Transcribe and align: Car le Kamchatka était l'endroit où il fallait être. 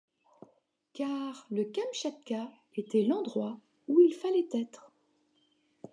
Car 0.95 1.45
le 1.51 1.63
Kamchatka 1.65 2.49
était 2.75 3.03
l'endroit 3.03 3.59
où 3.87 3.99
il 3.99 4.13
fallait 4.15 4.49
être. 4.51 4.91